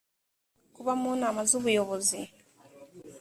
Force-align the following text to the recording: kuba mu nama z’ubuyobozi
kuba 0.73 0.91
mu 1.01 1.11
nama 1.21 1.41
z’ubuyobozi 1.49 2.19